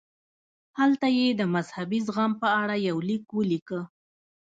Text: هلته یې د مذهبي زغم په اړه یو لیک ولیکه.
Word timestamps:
هلته 0.79 1.07
یې 1.17 1.27
د 1.39 1.41
مذهبي 1.55 1.99
زغم 2.07 2.31
په 2.41 2.47
اړه 2.61 2.75
یو 2.89 2.97
لیک 3.07 3.25
ولیکه. 3.37 3.79